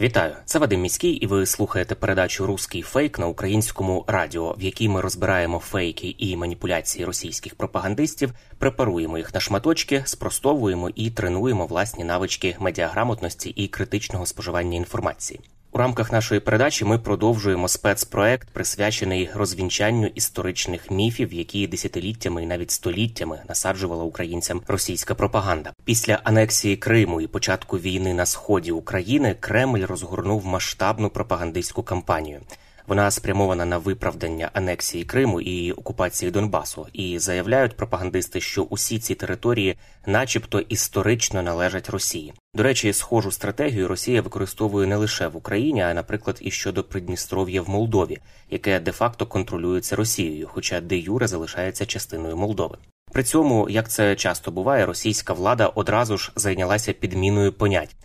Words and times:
Вітаю, 0.00 0.34
це 0.44 0.58
Вадим 0.58 0.80
Міський, 0.80 1.10
і 1.10 1.26
ви 1.26 1.46
слухаєте 1.46 1.94
передачу 1.94 2.46
Руський 2.46 2.82
фейк 2.82 3.18
на 3.18 3.26
українському 3.26 4.04
радіо, 4.06 4.54
в 4.58 4.62
якій 4.62 4.88
ми 4.88 5.00
розбираємо 5.00 5.58
фейки 5.58 6.14
і 6.18 6.36
маніпуляції 6.36 7.04
російських 7.04 7.54
пропагандистів, 7.54 8.32
препаруємо 8.58 9.18
їх 9.18 9.34
на 9.34 9.40
шматочки, 9.40 10.02
спростовуємо 10.06 10.90
і 10.94 11.10
тренуємо 11.10 11.66
власні 11.66 12.04
навички 12.04 12.56
медіаграмотності 12.60 13.50
і 13.50 13.68
критичного 13.68 14.26
споживання 14.26 14.76
інформації. 14.76 15.40
У 15.72 15.78
рамках 15.78 16.12
нашої 16.12 16.40
передачі 16.40 16.84
ми 16.84 16.98
продовжуємо 16.98 17.68
спецпроект, 17.68 18.48
присвячений 18.50 19.30
розвінчанню 19.34 20.06
історичних 20.06 20.90
міфів, 20.90 21.32
які 21.32 21.66
десятиліттями 21.66 22.42
і 22.42 22.46
навіть 22.46 22.70
століттями 22.70 23.42
насаджувала 23.48 24.04
українцям 24.04 24.62
російська 24.66 25.14
пропаганда. 25.14 25.72
Після 25.84 26.20
анексії 26.24 26.76
Криму 26.76 27.20
і 27.20 27.26
початку 27.26 27.78
війни 27.78 28.14
на 28.14 28.26
сході 28.26 28.72
України 28.72 29.36
Кремль 29.40 29.84
розгорнув 29.84 30.46
масштабну 30.46 31.10
пропагандистську 31.10 31.82
кампанію. 31.82 32.40
Вона 32.86 33.10
спрямована 33.10 33.64
на 33.64 33.78
виправдання 33.78 34.50
анексії 34.52 35.04
Криму 35.04 35.40
і 35.40 35.72
окупації 35.72 36.30
Донбасу, 36.30 36.86
і 36.92 37.18
заявляють 37.18 37.76
пропагандисти, 37.76 38.40
що 38.40 38.62
усі 38.62 38.98
ці 38.98 39.14
території, 39.14 39.76
начебто, 40.06 40.60
історично 40.60 41.42
належать 41.42 41.90
Росії. 41.90 42.32
До 42.54 42.62
речі, 42.62 42.92
схожу 42.92 43.30
стратегію 43.30 43.88
Росія 43.88 44.22
використовує 44.22 44.86
не 44.86 44.96
лише 44.96 45.28
в 45.28 45.36
Україні, 45.36 45.82
а 45.82 45.94
наприклад, 45.94 46.38
і 46.40 46.50
щодо 46.50 46.84
Придністров'я 46.84 47.62
в 47.62 47.68
Молдові, 47.68 48.18
яке 48.50 48.80
де-факто 48.80 49.26
контролюється 49.26 49.96
Росією, 49.96 50.48
хоча 50.52 50.80
де 50.80 50.96
юре 50.96 51.26
залишається 51.26 51.86
частиною 51.86 52.36
Молдови. 52.36 52.78
При 53.12 53.24
цьому, 53.24 53.68
як 53.70 53.88
це 53.88 54.16
часто 54.16 54.50
буває, 54.50 54.86
російська 54.86 55.32
влада 55.32 55.66
одразу 55.66 56.18
ж 56.18 56.32
зайнялася 56.36 56.92
підміною 56.92 57.52
понять. 57.52 57.96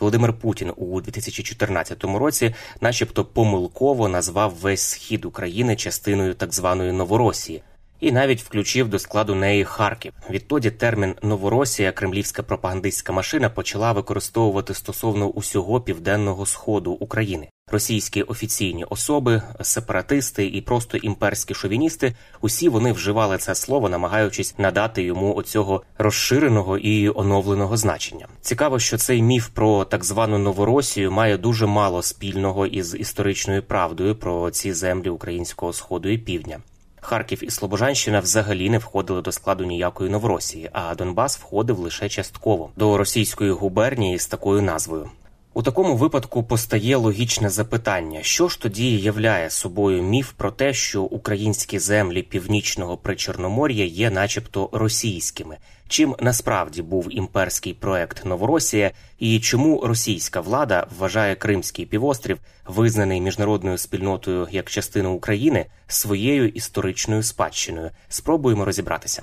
Володимир 0.00 0.32
Путін 0.32 0.72
у 0.76 1.00
2014 1.00 2.04
році, 2.04 2.54
начебто, 2.80 3.24
помилково 3.24 4.08
назвав 4.08 4.54
весь 4.60 4.82
схід 4.82 5.24
України 5.24 5.76
частиною 5.76 6.34
так 6.34 6.54
званої 6.54 6.92
Новоросії. 6.92 7.62
І 8.00 8.12
навіть 8.12 8.42
включив 8.42 8.88
до 8.88 8.98
складу 8.98 9.34
неї 9.34 9.64
Харків. 9.64 10.12
Відтоді 10.30 10.70
термін 10.70 11.14
Новоросія 11.22 11.92
кремлівська 11.92 12.42
пропагандистська 12.42 13.12
машина 13.12 13.50
почала 13.50 13.92
використовувати 13.92 14.74
стосовно 14.74 15.26
усього 15.26 15.80
південного 15.80 16.46
сходу 16.46 16.92
України. 16.92 17.48
Російські 17.72 18.22
офіційні 18.22 18.84
особи, 18.84 19.42
сепаратисти 19.60 20.46
і 20.46 20.60
просто 20.60 20.96
імперські 20.96 21.54
шовіністи 21.54 22.14
усі 22.40 22.68
вони 22.68 22.92
вживали 22.92 23.38
це 23.38 23.54
слово, 23.54 23.88
намагаючись 23.88 24.58
надати 24.58 25.02
йому 25.02 25.34
оцього 25.34 25.82
розширеного 25.98 26.78
і 26.78 27.08
оновленого 27.08 27.76
значення. 27.76 28.26
Цікаво, 28.40 28.78
що 28.78 28.98
цей 28.98 29.22
міф 29.22 29.48
про 29.48 29.84
так 29.84 30.04
звану 30.04 30.38
Новоросію 30.38 31.12
має 31.12 31.36
дуже 31.36 31.66
мало 31.66 32.02
спільного 32.02 32.66
із 32.66 32.94
історичною 32.94 33.62
правдою 33.62 34.16
про 34.16 34.50
ці 34.50 34.72
землі 34.72 35.08
українського 35.08 35.72
сходу 35.72 36.08
і 36.08 36.18
півдня. 36.18 36.58
Харків 37.00 37.44
і 37.44 37.50
Слобожанщина 37.50 38.20
взагалі 38.20 38.70
не 38.70 38.78
входили 38.78 39.22
до 39.22 39.32
складу 39.32 39.64
ніякої 39.64 40.10
Новоросії, 40.10 40.70
а 40.72 40.94
Донбас 40.94 41.38
входив 41.38 41.78
лише 41.78 42.08
частково 42.08 42.70
до 42.76 42.98
російської 42.98 43.50
губернії 43.50 44.18
з 44.18 44.26
такою 44.26 44.62
назвою. 44.62 45.10
У 45.54 45.62
такому 45.62 45.96
випадку 45.96 46.42
постає 46.42 46.96
логічне 46.96 47.50
запитання: 47.50 48.22
що 48.22 48.48
ж 48.48 48.60
тоді 48.60 48.98
являє 48.98 49.50
собою 49.50 50.02
міф 50.02 50.32
про 50.36 50.50
те, 50.50 50.74
що 50.74 51.02
українські 51.02 51.78
землі 51.78 52.22
північного 52.22 52.96
причорномор'я 52.96 53.84
є, 53.84 54.10
начебто, 54.10 54.68
російськими? 54.72 55.56
Чим 55.88 56.16
насправді 56.20 56.82
був 56.82 57.06
імперський 57.10 57.74
проект 57.74 58.24
Новоросія, 58.24 58.90
і 59.18 59.40
чому 59.40 59.80
російська 59.86 60.40
влада 60.40 60.86
вважає 60.98 61.34
Кримський 61.34 61.86
півострів, 61.86 62.38
визнаний 62.66 63.20
міжнародною 63.20 63.78
спільнотою 63.78 64.48
як 64.50 64.70
частина 64.70 65.10
України, 65.10 65.66
своєю 65.86 66.48
історичною 66.48 67.22
спадщиною? 67.22 67.90
Спробуємо 68.08 68.64
розібратися. 68.64 69.22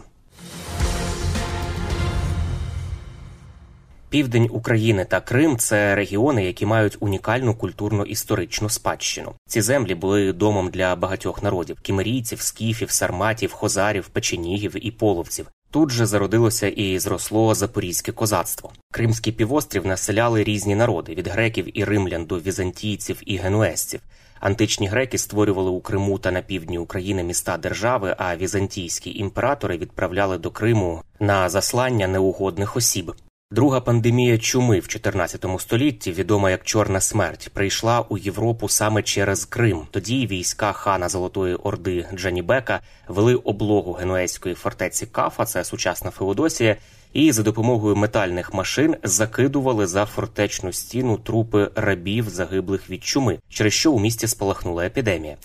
Південь 4.09 4.50
України 4.51 5.06
та 5.06 5.22
Крим 5.22 5.57
це 5.57 5.95
регіони, 5.95 6.45
які 6.45 6.66
мають 6.66 6.97
унікальну 7.00 7.56
культурно-історичну 7.56 8.69
спадщину. 8.69 9.34
Ці 9.47 9.62
землі 9.62 9.95
були 9.95 10.34
домом 10.34 10.69
для 10.69 10.95
багатьох 10.95 11.44
народів: 11.44 11.79
кімерійців, 11.81 12.41
скіфів, 12.41 12.91
сарматів, 12.91 13.51
хозарів, 13.51 14.07
печенігів 14.07 14.85
і 14.88 14.91
половців. 14.91 15.47
Тут 15.72 15.91
же 15.91 16.06
зародилося 16.06 16.68
і 16.68 17.00
зросло 17.00 17.56
запорізьке 17.56 18.12
козацтво. 18.12 18.72
Кримський 18.91 19.34
півострів 19.34 19.85
населяли 19.85 20.44
різні 20.44 20.75
народи 20.75 21.13
від 21.16 21.28
греків 21.28 21.79
і 21.79 21.84
римлян 21.84 22.25
до 22.25 22.39
візантійців 22.39 23.22
і 23.25 23.38
генуезців. 23.38 24.00
Античні 24.39 24.88
греки 24.88 25.18
створювали 25.18 25.69
у 25.69 25.81
Криму 25.81 26.19
та 26.19 26.31
на 26.31 26.41
півдні 26.41 26.78
України 26.78 27.24
міста 27.24 27.57
держави, 27.57 28.16
а 28.18 28.35
візантійські 28.35 29.18
імператори 29.18 29.78
відправляли 29.78 30.38
до 30.38 30.51
Криму 30.51 31.01
на 31.19 31.50
заслання 31.50 32.07
неугодних 32.07 32.78
осіб. 32.78 33.13
Друга 33.52 33.81
пандемія 33.81 34.38
чуми 34.38 34.80
в 34.80 34.88
14 34.88 35.46
столітті, 35.59 36.12
відома 36.12 36.52
як 36.52 36.63
Чорна 36.63 37.02
смерть, 37.02 37.50
прийшла 37.53 38.06
у 38.09 38.18
Європу 38.18 38.69
саме 38.69 39.03
через 39.03 39.46
Крим. 39.46 39.81
Тоді 39.91 40.28
війська 40.28 40.72
хана 40.72 41.09
Золотої 41.09 41.56
Орди 41.56 42.06
Джанібека 42.16 42.81
вели 43.07 43.36
облогу 43.36 43.91
генуезької 43.94 44.56
фортеці 44.56 45.06
Кафа, 45.06 45.46
це 45.46 45.63
сучасна 45.63 46.12
Феодосія, 46.12 46.75
і 47.13 47.31
за 47.31 47.44
допомогою 47.44 47.96
метальних 47.96 48.53
машин 48.53 48.96
закидували 49.03 49.88
за 49.88 50.06
фортечну 50.06 50.74
стіну 50.74 51.18
трупи 51.18 51.72
рабів, 51.75 52.30
загиблих 52.30 52.90
від 52.90 53.03
чуми, 53.03 53.40
через 53.50 53.74
що 53.74 53.91
у 53.91 54.00
місті 54.00 54.28
спалахнула 54.28 54.86
епідемія. 54.86 55.38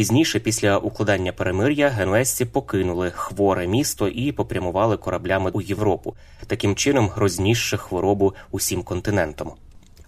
Пізніше, 0.00 0.40
після 0.40 0.78
укладання 0.78 1.32
перемир'я, 1.32 1.88
генуезці 1.88 2.44
покинули 2.44 3.10
хворе 3.10 3.66
місто 3.66 4.08
і 4.08 4.32
попрямували 4.32 4.96
кораблями 4.96 5.50
у 5.50 5.60
Європу, 5.60 6.14
таким 6.46 6.74
чином 6.74 7.10
рознісши 7.16 7.76
хворобу 7.76 8.34
усім 8.50 8.82
континентом. 8.82 9.52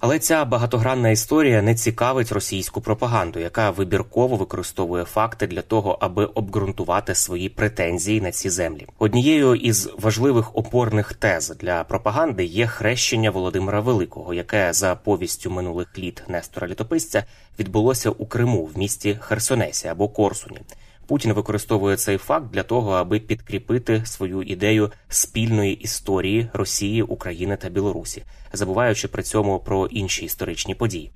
Але 0.02 0.18
ця 0.18 0.44
багатогранна 0.44 1.10
історія 1.10 1.62
не 1.62 1.74
цікавить 1.74 2.32
російську 2.32 2.80
пропаганду, 2.80 3.38
яка 3.38 3.70
вибірково 3.70 4.36
використовує 4.36 5.04
факти 5.04 5.46
для 5.46 5.62
того, 5.62 5.98
аби 6.00 6.24
обґрунтувати 6.24 7.14
свої 7.14 7.48
претензії 7.48 8.20
на 8.20 8.32
ці 8.32 8.50
землі. 8.50 8.86
Однією 8.98 9.54
із 9.54 9.90
важливих 9.98 10.56
опорних 10.56 11.12
тез 11.12 11.54
для 11.60 11.84
пропаганди 11.84 12.44
є 12.44 12.66
хрещення 12.66 13.30
Володимира 13.30 13.80
Великого, 13.80 14.34
яке 14.34 14.72
за 14.72 14.94
повістю 14.94 15.50
минулих 15.50 15.98
літ 15.98 16.22
Нестора 16.28 16.68
Літописця 16.68 17.24
відбулося 17.58 18.10
у 18.10 18.26
Криму 18.26 18.64
в 18.64 18.78
місті 18.78 19.18
Херсонесі 19.20 19.88
або 19.88 20.08
Корсуні. 20.08 20.60
Путін 21.12 21.32
використовує 21.32 21.96
цей 21.96 22.18
факт 22.18 22.46
для 22.52 22.62
того, 22.62 22.92
аби 22.92 23.20
підкріпити 23.20 24.02
свою 24.06 24.42
ідею 24.42 24.92
спільної 25.08 25.74
історії 25.74 26.48
Росії, 26.52 27.02
України 27.02 27.56
та 27.56 27.68
Білорусі, 27.68 28.22
забуваючи 28.52 29.08
при 29.08 29.22
цьому 29.22 29.58
про 29.58 29.86
інші 29.86 30.24
історичні 30.24 30.74
події. 30.74 31.10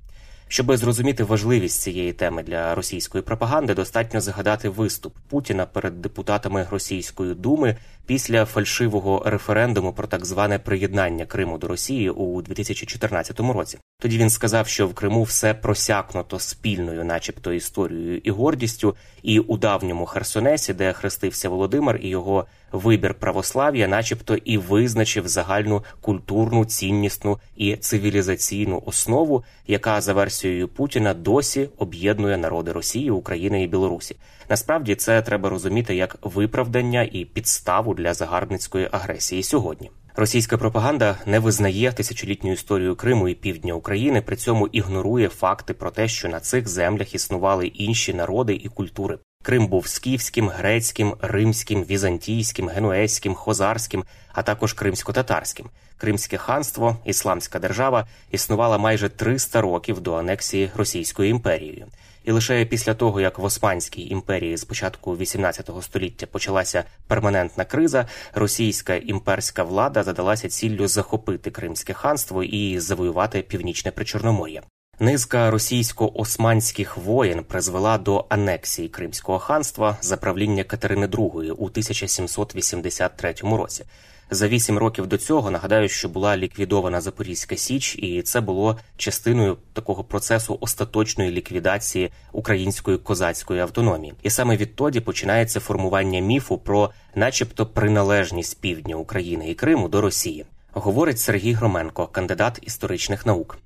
Щоби 0.47 0.77
зрозуміти 0.77 1.23
важливість 1.23 1.81
цієї 1.81 2.13
теми 2.13 2.43
для 2.43 2.75
російської 2.75 3.21
пропаганди, 3.23 3.73
достатньо 3.73 4.21
згадати 4.21 4.69
виступ 4.69 5.15
Путіна 5.29 5.65
перед 5.65 6.01
депутатами 6.01 6.67
Російської 6.71 7.33
думи 7.35 7.77
після 8.05 8.45
фальшивого 8.45 9.23
референдуму 9.25 9.93
про 9.93 10.07
так 10.07 10.25
зване 10.25 10.59
приєднання 10.59 11.25
Криму 11.25 11.57
до 11.57 11.67
Росії 11.67 12.09
у 12.09 12.41
2014 12.41 13.39
році. 13.39 13.77
Тоді 13.99 14.17
він 14.17 14.29
сказав, 14.29 14.67
що 14.67 14.87
в 14.87 14.93
Криму 14.93 15.23
все 15.23 15.53
просякнуто 15.53 16.39
спільною, 16.39 17.05
начебто, 17.05 17.53
історією 17.53 18.17
і 18.17 18.31
гордістю, 18.31 18.95
і 19.23 19.39
у 19.39 19.57
давньому 19.57 20.05
Херсонесі, 20.05 20.73
де 20.73 20.93
хрестився 20.93 21.49
Володимир, 21.49 21.99
і 22.03 22.09
його 22.09 22.45
вибір 22.71 23.13
православ'я, 23.13 23.87
начебто, 23.87 24.35
і 24.35 24.57
визначив 24.57 25.27
загальну 25.27 25.83
культурну, 26.01 26.65
ціннісну 26.65 27.39
і 27.55 27.75
цивілізаційну 27.75 28.83
основу, 28.85 29.43
яка 29.67 30.01
за 30.01 30.13
версією 30.13 30.67
Путіна 30.67 31.13
досі 31.13 31.69
об'єднує 31.77 32.37
народи 32.37 32.71
Росії, 32.71 33.11
України 33.11 33.63
і 33.63 33.67
Білорусі. 33.67 34.15
Насправді 34.49 34.95
це 34.95 35.21
треба 35.21 35.49
розуміти 35.49 35.95
як 35.95 36.17
виправдання 36.21 37.09
і 37.11 37.25
підставу 37.25 37.93
для 37.93 38.13
загарбницької 38.13 38.89
агресії 38.91 39.43
сьогодні. 39.43 39.91
Російська 40.19 40.57
пропаганда 40.57 41.17
не 41.25 41.39
визнає 41.39 41.91
тисячолітню 41.91 42.51
історію 42.51 42.95
Криму 42.95 43.27
і 43.27 43.35
півдня 43.35 43.73
України, 43.73 44.21
при 44.21 44.35
цьому 44.35 44.67
ігнорує 44.67 45.29
факти 45.29 45.73
про 45.73 45.91
те, 45.91 46.07
що 46.07 46.29
на 46.29 46.39
цих 46.39 46.67
землях 46.67 47.15
існували 47.15 47.67
інші 47.67 48.13
народи 48.13 48.53
і 48.63 48.69
культури. 48.69 49.19
Крим 49.43 49.67
був 49.67 49.87
скіфським, 49.87 50.49
грецьким, 50.49 51.15
римським, 51.21 51.83
візантійським, 51.83 52.69
генуезьким, 52.69 53.35
хозарським, 53.35 54.03
а 54.33 54.43
також 54.43 54.73
кримсько-татарським. 54.73 55.65
Кримське 55.97 56.37
ханство, 56.37 56.97
ісламська 57.05 57.59
держава, 57.59 58.07
існувала 58.31 58.77
майже 58.77 59.09
300 59.09 59.61
років 59.61 59.99
до 59.99 60.13
анексії 60.13 60.71
Російською 60.75 61.29
імперією. 61.29 61.85
І 62.27 62.31
лише 62.31 62.65
після 62.65 62.93
того, 62.93 63.21
як 63.21 63.39
в 63.39 63.43
Османській 63.43 64.09
імперії 64.09 64.57
з 64.57 64.63
початку 64.63 65.15
XVIII 65.15 65.81
століття 65.81 66.25
почалася 66.25 66.83
перманентна 67.07 67.65
криза, 67.65 68.07
російська 68.33 68.95
імперська 68.95 69.63
влада 69.63 70.03
задалася 70.03 70.49
ціллю 70.49 70.87
захопити 70.87 71.51
Кримське 71.51 71.93
ханство 71.93 72.43
і 72.43 72.79
завоювати 72.79 73.41
північне 73.41 73.91
причорномор'я. 73.91 74.61
Низка 74.99 75.51
російсько-османських 75.51 76.99
воєн 76.99 77.43
призвела 77.43 77.97
до 77.97 78.25
анексії 78.29 78.89
Кримського 78.89 79.39
ханства 79.39 79.97
за 80.01 80.17
правління 80.17 80.63
Катерини 80.63 81.07
II 81.07 81.51
у 81.51 81.65
1783 81.65 83.33
році. 83.41 83.85
За 84.29 84.47
вісім 84.47 84.77
років 84.77 85.07
до 85.07 85.17
цього 85.17 85.51
нагадаю, 85.51 85.89
що 85.89 86.09
була 86.09 86.37
ліквідована 86.37 87.01
Запорізька 87.01 87.57
Січ, 87.57 87.95
і 87.95 88.21
це 88.21 88.41
було 88.41 88.79
частиною 88.97 89.57
такого 89.73 90.03
процесу 90.03 90.57
остаточної 90.61 91.31
ліквідації 91.31 92.11
української 92.31 92.97
козацької 92.97 93.61
автономії. 93.61 94.13
І 94.23 94.29
саме 94.29 94.57
відтоді 94.57 94.99
починається 94.99 95.59
формування 95.59 96.19
міфу 96.19 96.57
про, 96.57 96.89
начебто, 97.15 97.65
приналежність 97.65 98.61
півдня 98.61 98.95
України 98.95 99.49
і 99.49 99.55
Криму 99.55 99.87
до 99.87 100.01
Росії. 100.01 100.45
Говорить 100.73 101.19
Сергій 101.19 101.53
Громенко, 101.53 102.07
кандидат 102.07 102.59
історичних 102.61 103.25
наук. 103.25 103.57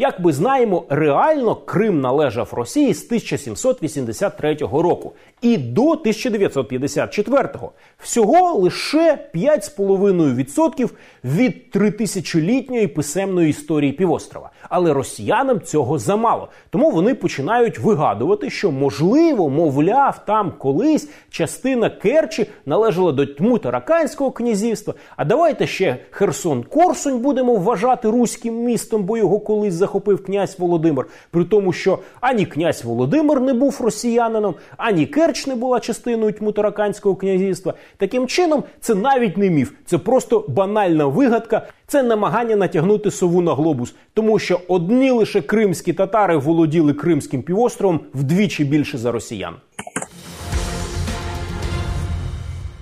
Як 0.00 0.20
ми 0.20 0.32
знаємо, 0.32 0.84
реально 0.88 1.54
Крим 1.54 2.00
належав 2.00 2.48
Росії 2.52 2.94
з 2.94 3.04
1783 3.06 4.54
року 4.60 5.12
і 5.42 5.56
до 5.56 5.92
1954-го. 5.92 7.72
Всього 7.98 8.54
лише 8.58 9.18
5,5% 9.34 10.90
від 11.24 11.70
тритисячолітньої 11.70 12.86
писемної 12.86 13.50
історії 13.50 13.92
півострова. 13.92 14.50
Але 14.68 14.92
росіянам 14.92 15.60
цього 15.60 15.98
замало. 15.98 16.48
Тому 16.70 16.90
вони 16.90 17.14
починають 17.14 17.78
вигадувати, 17.78 18.50
що 18.50 18.70
можливо, 18.70 19.48
мовляв, 19.48 20.24
там 20.26 20.52
колись 20.58 21.08
частина 21.30 21.90
Керчі 21.90 22.46
належала 22.66 23.12
до 23.12 23.26
тьму 23.26 23.58
Тараканського 23.58 24.30
князівства. 24.30 24.94
А 25.16 25.24
давайте 25.24 25.66
ще 25.66 25.96
Херсон 26.10 26.62
Корсунь 26.62 27.18
будемо 27.18 27.56
вважати 27.56 28.10
руським 28.10 28.54
містом, 28.54 29.02
бо 29.02 29.16
його 29.16 29.40
колись 29.40 29.74
захопив 29.90 30.24
князь 30.24 30.56
Володимир. 30.58 31.06
При 31.30 31.44
тому, 31.44 31.72
що 31.72 31.98
ані 32.20 32.46
князь 32.46 32.84
Володимир 32.84 33.40
не 33.40 33.54
був 33.54 33.80
росіянином, 33.80 34.54
ані 34.76 35.06
Керч 35.06 35.46
не 35.46 35.54
була 35.54 35.80
частиною 35.80 36.32
тьму 36.32 36.52
Тараканського 36.52 37.16
князівства. 37.16 37.74
Таким 37.96 38.26
чином, 38.26 38.64
це 38.80 38.94
навіть 38.94 39.36
не 39.36 39.50
міф, 39.50 39.72
це 39.86 39.98
просто 39.98 40.44
банальна 40.48 41.06
вигадка. 41.06 41.66
Це 41.86 42.02
намагання 42.02 42.56
натягнути 42.56 43.10
сову 43.10 43.40
на 43.40 43.54
глобус, 43.54 43.94
тому 44.14 44.38
що 44.38 44.60
одні 44.68 45.10
лише 45.10 45.40
кримські 45.40 45.92
татари 45.92 46.36
володіли 46.36 46.92
Кримським 46.92 47.42
півостровом 47.42 48.00
вдвічі 48.14 48.64
більше 48.64 48.98
за 48.98 49.12
росіян. 49.12 49.54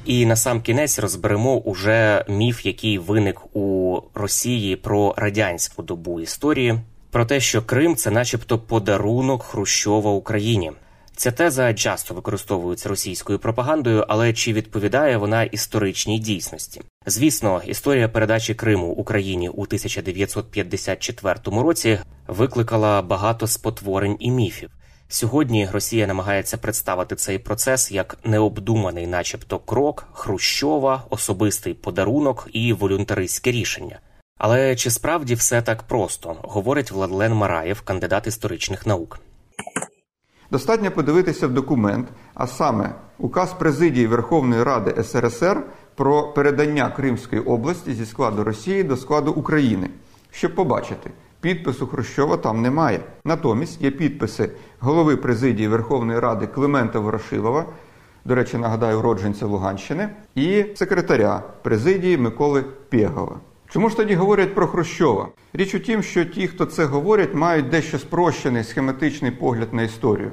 І 0.09 0.27
на 0.27 0.37
сам 0.37 0.61
кінець 0.61 0.99
розберемо 0.99 1.57
уже 1.57 2.25
міф, 2.29 2.67
який 2.67 2.99
виник 2.99 3.57
у 3.57 4.01
Росії 4.15 4.77
про 4.77 5.15
радянську 5.17 5.83
добу 5.83 6.21
історії, 6.21 6.75
про 7.11 7.25
те, 7.25 7.41
що 7.41 7.63
Крим 7.63 7.97
це, 7.97 8.11
начебто, 8.11 8.59
подарунок 8.59 9.43
Хрущова 9.43 10.11
Україні. 10.11 10.73
Ця 11.17 11.31
теза 11.31 11.75
часто 11.75 12.15
використовується 12.15 12.89
російською 12.89 13.39
пропагандою, 13.39 14.05
але 14.09 14.33
чи 14.33 14.53
відповідає 14.53 15.17
вона 15.17 15.43
історичній 15.43 16.19
дійсності? 16.19 16.81
Звісно, 17.07 17.63
історія 17.67 18.09
передачі 18.09 18.55
Криму 18.55 18.87
Україні 18.87 19.49
у 19.49 19.63
1954 19.63 21.35
році 21.45 21.99
викликала 22.27 23.03
багато 23.03 23.47
спотворень 23.47 24.17
і 24.21 24.31
міфів. 24.31 24.71
Сьогодні 25.09 25.69
Росія 25.73 26.07
намагається 26.07 26.57
представити 26.57 27.17
цей 27.17 27.39
процес 27.39 27.93
як 27.93 28.19
необдуманий, 28.25 29.07
начебто, 29.07 29.59
крок 29.59 30.07
Хрущова, 30.13 31.05
особистий 31.11 31.75
подарунок 31.75 32.49
і 32.53 32.73
волюнтаристське 32.73 33.53
рішення. 33.53 33.99
Але 34.39 34.77
чи 34.77 34.91
справді 34.91 35.35
все 35.35 35.63
так 35.63 35.83
просто? 35.83 36.37
говорить 36.43 36.91
Владлен 36.91 37.35
Мараєв, 37.35 37.81
кандидат 37.81 38.27
історичних 38.27 38.87
наук. 38.87 39.19
Достатньо 40.51 40.91
подивитися 40.91 41.47
в 41.47 41.51
документ, 41.51 42.09
а 42.35 42.47
саме 42.47 42.95
указ 43.19 43.53
президії 43.53 44.07
Верховної 44.07 44.63
Ради 44.63 45.03
СРСР 45.05 45.63
про 45.95 46.33
передання 46.33 46.91
Кримської 46.91 47.43
області 47.43 47.95
зі 47.95 48.07
складу 48.07 48.45
Росії 48.45 48.83
до 48.83 48.97
складу 48.97 49.33
України, 49.33 49.91
щоб 50.31 50.55
побачити. 50.55 51.11
Підпису 51.41 51.87
Хрущова 51.87 52.37
там 52.37 52.63
немає. 52.63 53.01
Натомість 53.25 53.83
є 53.83 53.91
підписи 53.91 54.51
голови 54.81 55.17
президії 55.17 55.69
Верховної 55.69 56.21
Ради 56.21 56.47
Климента 56.47 56.99
Ворошилова, 56.99 57.65
до 58.25 58.35
речі, 58.35 58.59
нагадаю, 58.59 58.99
уродженця 58.99 59.47
Луганщини, 59.47 60.09
і 60.35 60.65
секретаря 60.77 61.43
президії 61.63 62.19
Миколи 62.19 62.65
Пєгова. 62.91 63.41
Чому 63.71 63.89
ж 63.89 63.97
тоді 63.97 64.15
говорять 64.15 64.55
про 64.55 64.67
Хрущова? 64.67 65.29
Річ 65.53 65.75
у 65.75 65.79
тім, 65.79 66.03
що 66.03 66.25
ті, 66.25 66.49
хто 66.49 66.65
це 66.65 66.85
говорять, 66.85 67.35
мають 67.35 67.69
дещо 67.69 67.99
спрощений 67.99 68.65
схематичний 68.65 69.31
погляд 69.31 69.75
на 69.75 69.83
історію. 69.83 70.33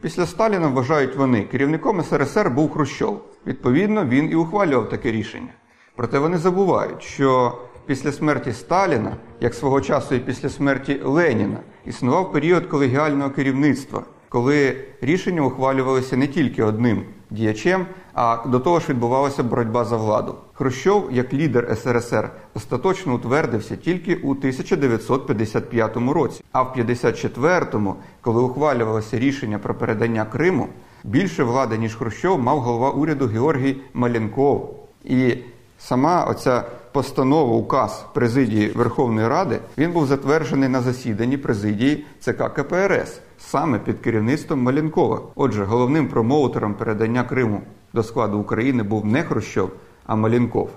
Після 0.00 0.26
Сталіна 0.26 0.68
вважають 0.68 1.16
вони, 1.16 1.42
керівником 1.42 2.02
СРСР 2.02 2.50
був 2.50 2.72
Хрущов. 2.72 3.20
Відповідно, 3.46 4.04
він 4.04 4.30
і 4.30 4.34
ухвалював 4.34 4.88
таке 4.88 5.12
рішення. 5.12 5.52
Проте 5.96 6.18
вони 6.18 6.38
забувають, 6.38 7.02
що 7.02 7.58
після 7.86 8.12
смерті 8.12 8.52
Сталіна, 8.52 9.16
як 9.40 9.54
свого 9.54 9.80
часу 9.80 10.14
і 10.14 10.18
після 10.18 10.48
смерті 10.48 11.00
Леніна, 11.04 11.58
існував 11.86 12.32
період 12.32 12.66
колегіального 12.66 13.30
керівництва, 13.30 14.02
коли 14.28 14.76
рішення 15.00 15.42
ухвалювалися 15.42 16.16
не 16.16 16.26
тільки 16.26 16.62
одним 16.62 17.04
діячем, 17.30 17.86
а 18.14 18.38
до 18.46 18.60
того 18.60 18.80
ж 18.80 18.88
відбувалася 18.88 19.42
боротьба 19.42 19.84
за 19.84 19.96
владу. 19.96 20.34
Хрущов, 20.52 21.08
як 21.12 21.34
лідер 21.34 21.76
СРСР, 21.76 22.30
остаточно 22.54 23.14
утвердився 23.14 23.76
тільки 23.76 24.14
у 24.14 24.30
1955 24.30 25.96
році. 25.96 26.44
А 26.52 26.62
в 26.62 26.74
54-му, 26.76 27.94
коли 28.20 28.42
ухвалювалося 28.42 29.18
рішення 29.18 29.58
про 29.58 29.74
передання 29.74 30.24
Криму, 30.24 30.68
більше 31.04 31.44
влади 31.44 31.78
ніж 31.78 31.96
Хрущов 31.96 32.42
мав 32.42 32.60
голова 32.60 32.90
уряду 32.90 33.26
Георгій 33.26 33.76
Маленков. 33.94 34.74
І 35.04 35.36
сама 35.78 36.24
оця 36.24 36.64
постанова, 36.92 37.56
указ 37.56 38.06
президії 38.14 38.68
Верховної 38.68 39.28
Ради 39.28 39.58
він 39.78 39.92
був 39.92 40.06
затверджений 40.06 40.68
на 40.68 40.80
засіданні 40.80 41.36
президії 41.36 42.06
ЦК 42.20 42.54
КПРС 42.54 43.20
саме 43.38 43.78
під 43.78 44.00
керівництвом 44.00 44.62
Маленкова. 44.62 45.20
Отже, 45.34 45.64
головним 45.64 46.08
промоутером 46.08 46.74
передання 46.74 47.24
Криму 47.24 47.60
до 47.94 48.02
складу 48.02 48.38
України 48.38 48.82
був 48.82 49.06
не 49.06 49.22
Хрущов, 49.22 49.70
а 50.06 50.16
Маленков. 50.16 50.70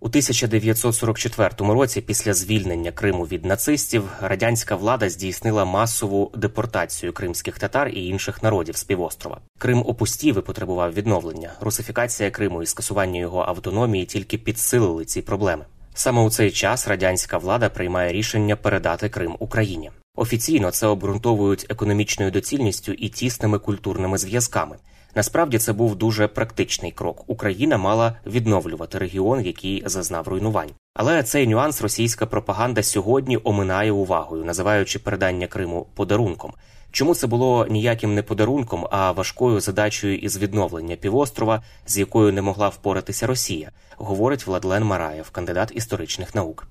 У 0.00 0.06
1944 0.06 1.50
році, 1.58 2.00
після 2.00 2.34
звільнення 2.34 2.92
Криму 2.92 3.24
від 3.24 3.44
нацистів, 3.44 4.02
радянська 4.20 4.76
влада 4.76 5.08
здійснила 5.08 5.64
масову 5.64 6.32
депортацію 6.34 7.12
кримських 7.12 7.58
татар 7.58 7.88
і 7.88 8.06
інших 8.06 8.42
народів 8.42 8.76
з 8.76 8.84
півострова. 8.84 9.40
Крим 9.58 9.82
опустів 9.86 10.38
і 10.38 10.40
потребував 10.40 10.92
відновлення. 10.92 11.52
Русифікація 11.60 12.30
Криму 12.30 12.62
і 12.62 12.66
скасування 12.66 13.20
його 13.20 13.40
автономії 13.40 14.04
тільки 14.04 14.38
підсилили 14.38 15.04
ці 15.04 15.22
проблеми. 15.22 15.64
Саме 15.94 16.22
у 16.22 16.30
цей 16.30 16.50
час 16.50 16.88
радянська 16.88 17.38
влада 17.38 17.68
приймає 17.68 18.12
рішення 18.12 18.56
передати 18.56 19.08
Крим 19.08 19.36
Україні. 19.38 19.90
Офіційно 20.18 20.70
це 20.70 20.86
обґрунтовують 20.86 21.66
економічною 21.68 22.30
доцільністю 22.30 22.92
і 22.92 23.08
тісними 23.08 23.58
культурними 23.58 24.18
зв'язками. 24.18 24.76
Насправді 25.14 25.58
це 25.58 25.72
був 25.72 25.96
дуже 25.96 26.28
практичний 26.28 26.92
крок. 26.92 27.24
Україна 27.26 27.78
мала 27.78 28.16
відновлювати 28.26 28.98
регіон, 28.98 29.46
який 29.46 29.82
зазнав 29.86 30.28
руйнувань. 30.28 30.70
Але 30.94 31.22
цей 31.22 31.46
нюанс 31.46 31.82
російська 31.82 32.26
пропаганда 32.26 32.82
сьогодні 32.82 33.38
оминає 33.44 33.92
увагою, 33.92 34.44
називаючи 34.44 34.98
передання 34.98 35.46
Криму 35.46 35.86
подарунком. 35.94 36.52
Чому 36.90 37.14
це 37.14 37.26
було 37.26 37.66
ніяким 37.70 38.14
не 38.14 38.22
подарунком, 38.22 38.86
а 38.90 39.12
важкою 39.12 39.60
задачею 39.60 40.18
із 40.18 40.38
відновлення 40.38 40.96
півострова, 40.96 41.62
з 41.86 41.98
якою 41.98 42.32
не 42.32 42.42
могла 42.42 42.68
впоратися 42.68 43.26
Росія, 43.26 43.70
говорить 43.96 44.46
Владлен 44.46 44.84
Мараєв, 44.84 45.30
кандидат 45.30 45.72
історичних 45.74 46.34
наук. 46.34 46.66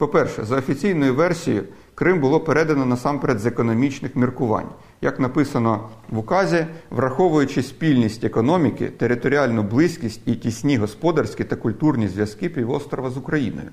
По-перше, 0.00 0.44
за 0.44 0.56
офіційною 0.56 1.14
версією, 1.14 1.64
Крим 1.94 2.20
було 2.20 2.40
передано 2.40 2.86
насамперед 2.86 3.38
з 3.38 3.46
економічних 3.46 4.16
міркувань. 4.16 4.68
Як 5.00 5.20
написано 5.20 5.88
в 6.08 6.18
указі, 6.18 6.66
враховуючи 6.90 7.62
спільність 7.62 8.24
економіки, 8.24 8.88
територіальну 8.88 9.62
близькість 9.62 10.20
і 10.26 10.34
тісні 10.34 10.76
господарські 10.76 11.44
та 11.44 11.56
культурні 11.56 12.08
зв'язки 12.08 12.48
півострова 12.48 13.10
з 13.10 13.16
Україною. 13.16 13.68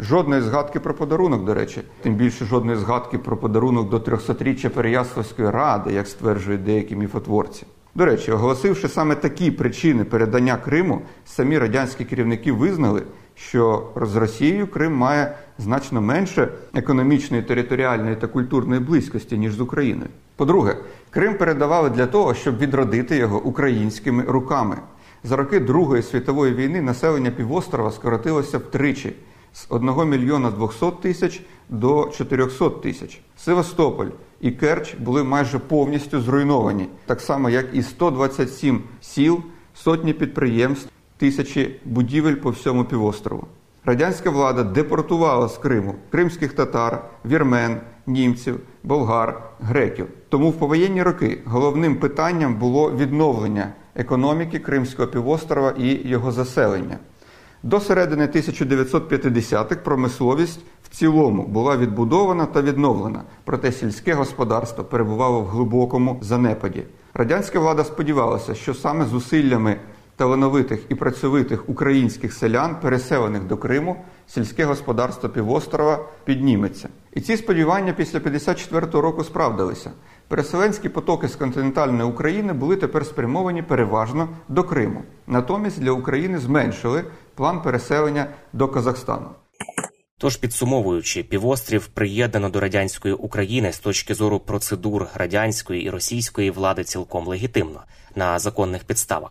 Жодної 0.00 0.42
згадки 0.42 0.80
про 0.80 0.94
подарунок, 0.94 1.44
до 1.44 1.54
речі, 1.54 1.82
тим 2.02 2.14
більше 2.14 2.44
жодної 2.44 2.78
згадки 2.78 3.18
про 3.18 3.36
подарунок 3.36 3.90
до 3.90 3.98
300-річчя 3.98 4.68
Переяславської 4.68 5.50
ради, 5.50 5.92
як 5.92 6.06
стверджують 6.06 6.64
деякі 6.64 6.96
міфотворці. 6.96 7.66
До 7.94 8.04
речі, 8.04 8.32
оголосивши 8.32 8.88
саме 8.88 9.14
такі 9.14 9.50
причини 9.50 10.04
передання 10.04 10.56
Криму, 10.56 11.02
самі 11.26 11.58
радянські 11.58 12.04
керівники 12.04 12.52
визнали, 12.52 13.02
що 13.48 13.86
з 14.02 14.16
Росією 14.16 14.66
Крим 14.66 14.94
має 14.94 15.34
значно 15.58 16.00
менше 16.00 16.48
економічної, 16.74 17.42
територіальної 17.42 18.16
та 18.16 18.26
культурної 18.26 18.80
близькості, 18.80 19.38
ніж 19.38 19.54
з 19.54 19.60
Україною. 19.60 20.10
По-друге, 20.36 20.76
Крим 21.10 21.38
передавали 21.38 21.90
для 21.90 22.06
того, 22.06 22.34
щоб 22.34 22.58
відродити 22.58 23.16
його 23.16 23.42
українськими 23.42 24.24
руками. 24.28 24.76
За 25.24 25.36
роки 25.36 25.60
Другої 25.60 26.02
світової 26.02 26.54
війни 26.54 26.82
населення 26.82 27.30
півострова 27.30 27.90
скоротилося 27.90 28.58
втричі 28.58 29.12
з 29.52 29.66
1 29.68 30.08
мільйона 30.08 30.50
200 30.50 30.86
тисяч 31.02 31.42
до 31.68 32.10
400 32.16 32.70
тисяч. 32.70 33.20
Севастополь 33.36 34.08
і 34.40 34.50
Керч 34.50 34.94
були 34.94 35.24
майже 35.24 35.58
повністю 35.58 36.20
зруйновані, 36.20 36.88
так 37.06 37.20
само 37.20 37.50
як 37.50 37.66
і 37.72 37.82
127 37.82 38.82
сіл, 39.00 39.40
сотні 39.74 40.12
підприємств, 40.12 40.90
тисячі 41.20 41.80
будівель 41.84 42.34
по 42.34 42.50
всьому 42.50 42.84
півострову. 42.84 43.46
Радянська 43.84 44.30
влада 44.30 44.62
депортувала 44.62 45.48
з 45.48 45.58
Криму 45.58 45.94
кримських 46.10 46.52
татар, 46.52 47.04
вірмен, 47.24 47.76
німців, 48.06 48.60
болгар, 48.82 49.42
греків. 49.60 50.06
Тому 50.28 50.50
в 50.50 50.58
повоєнні 50.58 51.02
роки 51.02 51.38
головним 51.44 51.96
питанням 51.96 52.54
було 52.54 52.90
відновлення 52.90 53.72
економіки 53.94 54.58
Кримського 54.58 55.08
півострова 55.08 55.74
і 55.78 56.08
його 56.08 56.32
заселення. 56.32 56.98
До 57.62 57.80
середини 57.80 58.26
1950-х 58.26 59.76
промисловість 59.76 60.60
в 60.82 60.96
цілому 60.96 61.46
була 61.46 61.76
відбудована 61.76 62.46
та 62.46 62.62
відновлена, 62.62 63.22
проте 63.44 63.72
сільське 63.72 64.14
господарство 64.14 64.84
перебувало 64.84 65.40
в 65.40 65.46
глибокому 65.46 66.18
занепаді. 66.20 66.82
Радянська 67.14 67.60
влада 67.60 67.84
сподівалася, 67.84 68.54
що 68.54 68.74
саме 68.74 69.04
зусиллями 69.04 69.76
талановитих 70.20 70.80
і 70.88 70.94
працьовитих 70.94 71.68
українських 71.68 72.32
селян, 72.32 72.80
переселених 72.80 73.44
до 73.44 73.56
Криму, 73.56 73.96
сільське 74.26 74.64
господарство 74.64 75.28
півострова 75.28 76.08
підніметься. 76.24 76.88
І 77.14 77.20
ці 77.20 77.36
сподівання 77.36 77.92
після 77.92 78.18
54-го 78.18 79.00
року 79.00 79.24
справдилися. 79.24 79.90
Переселенські 80.28 80.88
потоки 80.88 81.28
з 81.28 81.36
континентальної 81.36 82.10
України 82.10 82.52
були 82.52 82.76
тепер 82.76 83.06
спрямовані 83.06 83.62
переважно 83.62 84.28
до 84.48 84.64
Криму. 84.64 85.02
Натомість 85.26 85.80
для 85.80 85.90
України 85.90 86.38
зменшили 86.38 87.04
план 87.34 87.62
переселення 87.62 88.26
до 88.52 88.68
Казахстану. 88.68 89.26
Тож, 90.18 90.36
підсумовуючи, 90.36 91.22
півострів 91.22 91.86
приєднано 91.86 92.50
до 92.50 92.60
радянської 92.60 93.14
України 93.14 93.72
з 93.72 93.78
точки 93.78 94.14
зору 94.14 94.40
процедур 94.40 95.06
радянської 95.14 95.82
і 95.82 95.90
російської 95.90 96.50
влади 96.50 96.84
цілком 96.84 97.26
легітимно 97.26 97.82
на 98.14 98.38
законних 98.38 98.84
підставах. 98.84 99.30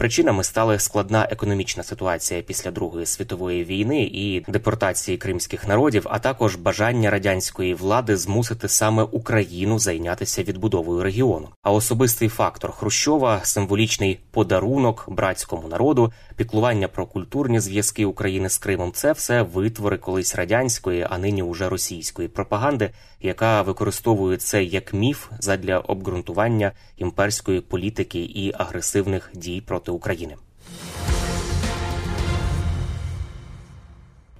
Причинами 0.00 0.44
стали 0.44 0.78
складна 0.78 1.28
економічна 1.30 1.82
ситуація 1.82 2.42
після 2.42 2.70
Другої 2.70 3.06
світової 3.06 3.64
війни 3.64 4.02
і 4.02 4.44
депортації 4.48 5.18
кримських 5.18 5.68
народів, 5.68 6.06
а 6.10 6.18
також 6.18 6.56
бажання 6.56 7.10
радянської 7.10 7.74
влади 7.74 8.16
змусити 8.16 8.68
саме 8.68 9.02
Україну 9.02 9.78
зайнятися 9.78 10.42
відбудовою 10.42 11.02
регіону. 11.02 11.48
А 11.62 11.72
особистий 11.72 12.28
фактор 12.28 12.72
Хрущова, 12.72 13.40
символічний 13.42 14.20
подарунок 14.30 15.04
братському 15.08 15.68
народу, 15.68 16.12
піклування 16.36 16.88
про 16.88 17.06
культурні 17.06 17.60
зв'язки 17.60 18.04
України 18.04 18.48
з 18.48 18.58
Кримом 18.58 18.92
це 18.92 19.12
все 19.12 19.42
витвори 19.42 19.98
колись 19.98 20.34
радянської, 20.34 21.06
а 21.10 21.18
нині 21.18 21.42
уже 21.42 21.68
російської 21.68 22.28
пропаганди, 22.28 22.90
яка 23.20 23.62
використовує 23.62 24.36
це 24.36 24.64
як 24.64 24.94
міф 24.94 25.28
задля 25.40 25.78
обґрунтування 25.78 26.72
імперської 26.96 27.60
політики 27.60 28.20
і 28.20 28.52
агресивних 28.58 29.30
дій 29.34 29.60
проти 29.60 29.89
України. 29.90 30.36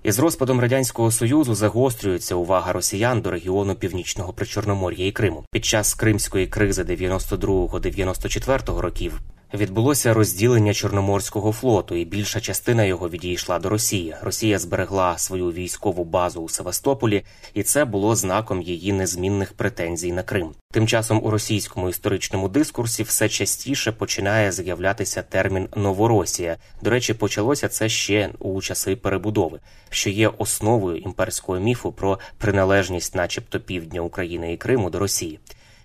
Із 0.03 0.19
розпадом 0.19 0.61
радянського 0.61 1.11
союзу 1.11 1.55
загострюється 1.55 2.35
увага 2.35 2.73
росіян 2.73 3.21
до 3.21 3.31
регіону 3.31 3.75
північного 3.75 4.33
причорномор'я 4.33 5.07
і 5.07 5.13
Криму. 5.13 5.45
Під 5.51 5.65
час 5.65 5.95
кримської 5.95 6.47
кризи 6.47 6.83
92-94 6.83 8.79
років 8.79 9.21
відбулося 9.55 10.15
розділення 10.15 10.75
Чорноморського 10.75 11.53
флоту, 11.53 11.97
і 11.97 12.05
більша 12.05 12.41
частина 12.41 12.85
його 12.85 13.09
відійшла 13.09 13.59
до 13.59 13.69
Росії. 13.69 14.15
Росія 14.23 14.59
зберегла 14.59 15.19
свою 15.19 15.53
військову 15.53 16.05
базу 16.05 16.41
у 16.41 16.49
Севастополі, 16.49 17.23
і 17.55 17.63
це 17.63 17.85
було 17.85 18.17
знаком 18.17 18.63
її 18.63 18.93
незмінних 18.93 19.53
претензій 19.53 20.13
на 20.13 20.23
Крим. 20.23 20.51
Тим 20.73 20.87
часом 20.87 21.21
у 21.25 21.31
російському 21.31 21.89
історичному 21.89 22.49
дискурсі 22.49 23.03
все 23.03 23.29
частіше 23.29 23.93
починає 23.93 24.53
з'являтися 24.53 25.23
термін 25.23 25.69
Новоросія. 25.77 26.57
До 26.83 26.91
речі, 26.91 27.15
почалося 27.15 27.69
це 27.69 27.89
ще 27.89 28.31
у 28.39 28.63
часи 28.63 28.97
перебудови, 28.97 29.61
що 29.91 30.11
є 30.11 30.29
основою 30.29 30.97
імперського 30.97 31.59
міфу 31.59 31.93
про 31.93 32.19
приналежність, 32.39 33.15
начебто, 33.15 33.61
півдня 33.61 34.01
України 34.01 34.53
і 34.53 34.57
Криму 34.57 34.91
до 34.91 34.99
Росії. 34.99 35.39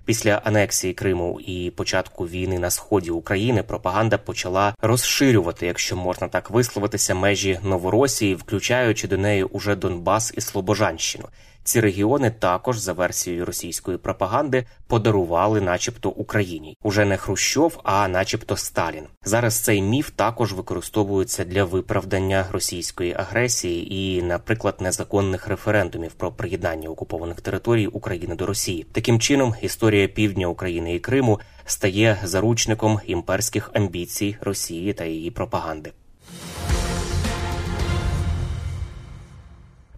Після 0.05 0.41
анексії 0.43 0.93
Криму 0.93 1.39
і 1.39 1.71
початку 1.71 2.27
війни 2.27 2.59
на 2.59 2.69
сході 2.69 3.11
України 3.11 3.63
пропаганда 3.63 4.17
почала 4.17 4.75
розширювати, 4.81 5.65
якщо 5.65 5.95
можна 5.95 6.27
так 6.27 6.49
висловитися, 6.49 7.15
межі 7.15 7.59
Новоросії, 7.63 8.35
включаючи 8.35 9.07
до 9.07 9.17
неї 9.17 9.43
уже 9.43 9.75
Донбас 9.75 10.33
і 10.37 10.41
Слобожанщину. 10.41 11.25
Ці 11.65 11.81
регіони 11.81 12.31
також 12.31 12.77
за 12.77 12.93
версією 12.93 13.45
російської 13.45 13.97
пропаганди 13.97 14.65
подарували, 14.87 15.61
начебто, 15.61 16.09
Україні 16.09 16.77
уже 16.83 17.05
не 17.05 17.17
Хрущов, 17.17 17.79
а 17.83 18.07
начебто 18.07 18.57
Сталін. 18.57 19.03
Зараз 19.23 19.59
цей 19.59 19.81
міф 19.81 20.09
також 20.15 20.53
використовується 20.53 21.45
для 21.45 21.63
виправдання 21.63 22.45
російської 22.51 23.13
агресії 23.13 23.95
і, 23.95 24.21
наприклад, 24.21 24.75
незаконних 24.79 25.47
референдумів 25.47 26.13
про 26.13 26.31
приєднання 26.31 26.89
окупованих 26.89 27.41
територій 27.41 27.87
України 27.87 28.35
до 28.35 28.45
Росії. 28.45 28.85
Таким 28.91 29.19
чином, 29.19 29.55
історія 29.61 30.07
півдня 30.07 30.47
України 30.47 30.95
і 30.95 30.99
Криму 30.99 31.39
стає 31.65 32.17
заручником 32.23 32.99
імперських 33.07 33.71
амбіцій 33.73 34.37
Росії 34.41 34.93
та 34.93 35.05
її 35.05 35.31
пропаганди. 35.31 35.91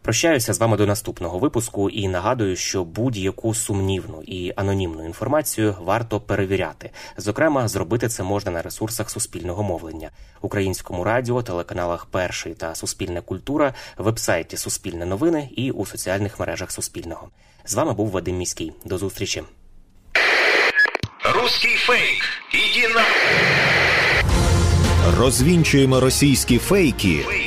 Прощаюся 0.08 0.54
з 0.54 0.60
вами 0.60 0.78
до 0.78 0.86
наступного 0.86 1.40
випуску 1.40 1.90
і 1.90 2.08
нагадую, 2.08 2.56
що 2.56 2.84
будь-яку 2.84 3.54
сумнівну 3.54 4.24
і 4.26 4.54
анонімну 4.56 5.06
інформацію 5.06 5.76
варто 5.80 6.20
перевіряти. 6.20 6.92
Зокрема, 7.18 7.68
зробити 7.68 8.08
це 8.08 8.24
можна 8.24 8.52
на 8.52 8.62
ресурсах 8.62 9.10
суспільного 9.10 9.64
мовлення, 9.64 10.10
українському 10.42 11.04
радіо, 11.04 11.44
телеканалах 11.44 12.06
Перший 12.06 12.54
та 12.54 12.76
Суспільна 12.76 13.22
культура, 13.22 13.74
вебсайті 13.98 14.58
Суспільне 14.58 15.06
новини 15.06 15.50
і 15.56 15.72
у 15.72 15.86
соціальних 15.86 16.40
мережах 16.40 16.72
Суспільного. 16.72 17.30
З 17.66 17.74
вами 17.76 17.94
був 17.94 18.10
Вадим 18.10 18.38
Міський. 18.38 18.74
До 18.86 18.98
зустрічі. 18.98 19.44
Русский 21.36 21.76
фейк. 21.76 22.24
Иди 22.54 22.94
на... 22.94 23.04
Розвінчуємо 25.18 26.00
російські 26.00 26.58
фейки, 26.58 27.24
Фейки. 27.24 27.47